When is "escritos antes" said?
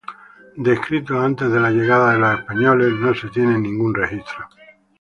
0.73-1.51